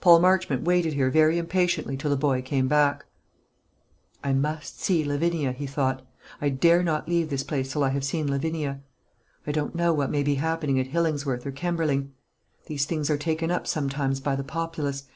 Paul 0.00 0.20
Marchmont 0.20 0.62
waited 0.62 0.92
here 0.92 1.10
very 1.10 1.38
impatiently 1.38 1.96
till 1.96 2.10
the 2.10 2.16
boy 2.16 2.40
came 2.40 2.68
back. 2.68 3.04
"I 4.22 4.32
must 4.32 4.78
see 4.80 5.02
Lavinia," 5.04 5.50
he 5.50 5.66
thought. 5.66 6.02
"I 6.40 6.50
dare 6.50 6.84
not 6.84 7.08
leave 7.08 7.30
this 7.30 7.42
place 7.42 7.72
till 7.72 7.82
I 7.82 7.88
have 7.88 8.04
seen 8.04 8.28
Lavinia. 8.30 8.78
I 9.44 9.50
don't 9.50 9.74
know 9.74 9.92
what 9.92 10.12
may 10.12 10.22
be 10.22 10.36
happening 10.36 10.78
at 10.78 10.86
Hillingsworth 10.90 11.44
or 11.44 11.50
Kemberling. 11.50 12.12
These 12.66 12.84
things 12.84 13.10
are 13.10 13.18
taken 13.18 13.50
up 13.50 13.66
sometimes 13.66 14.20
by 14.20 14.36
the 14.36 14.44
populace. 14.44 15.02